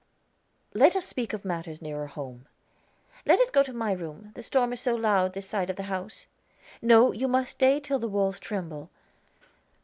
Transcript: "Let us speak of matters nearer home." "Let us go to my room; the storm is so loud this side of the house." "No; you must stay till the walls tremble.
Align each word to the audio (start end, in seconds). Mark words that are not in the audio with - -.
"Let 0.73 0.95
us 0.95 1.05
speak 1.05 1.31
of 1.31 1.45
matters 1.45 1.79
nearer 1.79 2.07
home." 2.07 2.47
"Let 3.23 3.39
us 3.39 3.51
go 3.51 3.61
to 3.61 3.71
my 3.71 3.91
room; 3.91 4.31
the 4.33 4.41
storm 4.41 4.73
is 4.73 4.81
so 4.81 4.95
loud 4.95 5.33
this 5.33 5.47
side 5.47 5.69
of 5.69 5.75
the 5.75 5.83
house." 5.93 6.25
"No; 6.81 7.11
you 7.11 7.27
must 7.27 7.51
stay 7.51 7.79
till 7.79 7.99
the 7.99 8.07
walls 8.07 8.39
tremble. 8.39 8.89